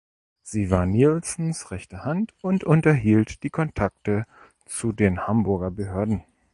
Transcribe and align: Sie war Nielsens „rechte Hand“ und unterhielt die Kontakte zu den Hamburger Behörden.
Sie 0.41 0.71
war 0.71 0.87
Nielsens 0.87 1.69
„rechte 1.69 2.03
Hand“ 2.03 2.33
und 2.41 2.63
unterhielt 2.63 3.43
die 3.43 3.51
Kontakte 3.51 4.25
zu 4.65 4.93
den 4.93 5.27
Hamburger 5.27 5.69
Behörden. 5.69 6.23